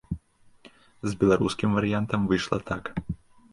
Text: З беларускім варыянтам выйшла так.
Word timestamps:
З 1.09 1.11
беларускім 1.25 1.77
варыянтам 1.79 2.27
выйшла 2.35 2.57
так. 2.73 2.83